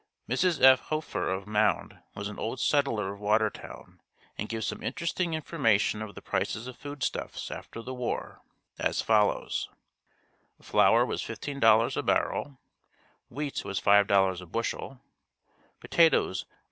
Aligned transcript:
Mrs. 0.27 0.59
F. 0.63 0.87
Hoefer 0.89 1.29
of 1.31 1.45
Mound 1.45 1.99
was 2.15 2.27
an 2.27 2.39
old 2.39 2.59
settler 2.59 3.13
of 3.13 3.19
Watertown, 3.19 4.01
and 4.35 4.49
gives 4.49 4.65
some 4.65 4.81
interesting 4.81 5.35
information 5.35 6.01
of 6.01 6.15
the 6.15 6.23
prices 6.23 6.65
of 6.65 6.75
food 6.75 7.03
stuffs 7.03 7.51
after 7.51 7.83
the 7.83 7.93
war, 7.93 8.41
as 8.79 9.03
follows: 9.03 9.69
"Flour 10.59 11.05
was 11.05 11.21
$15 11.21 11.95
a 11.95 12.01
barrel, 12.01 12.57
wheat 13.29 13.63
was 13.63 13.79
$5 13.79 14.41
a 14.41 14.45
bushel, 14.47 14.99
potatoes 15.79 16.45
were 16.45 16.49
$2. 16.49 16.49